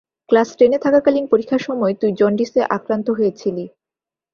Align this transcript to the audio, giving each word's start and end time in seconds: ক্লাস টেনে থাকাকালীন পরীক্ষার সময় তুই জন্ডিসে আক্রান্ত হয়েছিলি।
ক্লাস 0.29 0.49
টেনে 0.57 0.77
থাকাকালীন 0.77 1.25
পরীক্ষার 1.27 1.61
সময় 1.67 1.93
তুই 2.01 2.11
জন্ডিসে 2.11 2.61
আক্রান্ত 2.77 3.07
হয়েছিলি। 3.09 3.65